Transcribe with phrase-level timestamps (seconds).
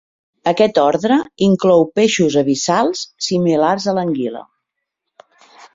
[0.51, 1.17] Aquest ordre
[1.47, 4.45] inclou peixos abissals similars a l'anguila.